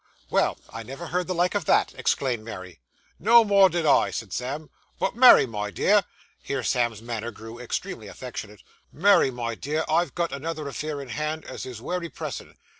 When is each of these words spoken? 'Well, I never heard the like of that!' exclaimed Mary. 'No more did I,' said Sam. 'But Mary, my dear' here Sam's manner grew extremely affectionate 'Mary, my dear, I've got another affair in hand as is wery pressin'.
'Well, 0.31 0.57
I 0.73 0.81
never 0.81 1.05
heard 1.05 1.27
the 1.27 1.35
like 1.35 1.53
of 1.53 1.65
that!' 1.65 1.93
exclaimed 1.95 2.43
Mary. 2.43 2.79
'No 3.19 3.43
more 3.43 3.69
did 3.69 3.85
I,' 3.85 4.09
said 4.09 4.33
Sam. 4.33 4.71
'But 4.97 5.13
Mary, 5.15 5.45
my 5.45 5.69
dear' 5.69 6.05
here 6.41 6.63
Sam's 6.63 7.03
manner 7.03 7.29
grew 7.29 7.59
extremely 7.59 8.07
affectionate 8.07 8.63
'Mary, 8.91 9.29
my 9.29 9.53
dear, 9.53 9.85
I've 9.87 10.15
got 10.15 10.31
another 10.31 10.67
affair 10.67 11.01
in 11.01 11.09
hand 11.09 11.45
as 11.45 11.67
is 11.67 11.83
wery 11.83 12.09
pressin'. 12.09 12.55